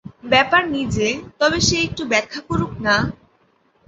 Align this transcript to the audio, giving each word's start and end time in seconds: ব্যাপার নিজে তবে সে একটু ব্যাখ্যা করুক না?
ব্যাপার 0.31 0.63
নিজে 0.71 1.07
তবে 1.39 1.57
সে 1.67 1.77
একটু 1.87 2.03
ব্যাখ্যা 2.11 2.41
করুক 2.49 2.73
না? 2.85 2.95